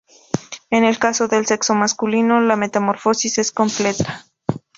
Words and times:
En 0.71 0.83
el 0.83 0.97
caso 0.97 1.27
del 1.27 1.45
sexo 1.45 1.75
masculino, 1.75 2.41
la 2.41 2.55
metamorfosis 2.55 3.37
es 3.37 3.51
completa. 3.51 4.25